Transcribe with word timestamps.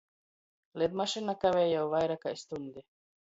Lidmašyna 0.83 1.35
kavej 1.43 1.69
jau 1.73 1.85
vaira 1.93 2.17
kai 2.25 2.35
stuņdi. 2.45 2.85